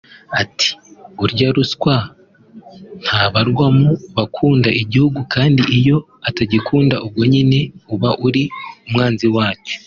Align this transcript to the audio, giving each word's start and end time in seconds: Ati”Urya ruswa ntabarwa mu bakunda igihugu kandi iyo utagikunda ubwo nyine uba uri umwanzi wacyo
Ati”Urya 0.41 1.47
ruswa 1.55 1.95
ntabarwa 3.03 3.65
mu 3.77 3.91
bakunda 4.15 4.69
igihugu 4.81 5.19
kandi 5.33 5.61
iyo 5.77 5.97
utagikunda 6.29 6.95
ubwo 7.05 7.21
nyine 7.31 7.59
uba 7.93 8.09
uri 8.27 8.43
umwanzi 8.87 9.27
wacyo 9.35 9.75